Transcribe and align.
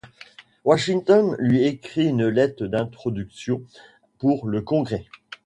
Washington 0.65 1.35
lui 1.37 1.63
écrit 1.65 2.07
une 2.07 2.25
lettre 2.27 2.65
d’introduction 2.65 3.61
pour 4.17 4.47
le 4.47 4.63
congrès. 4.63 5.05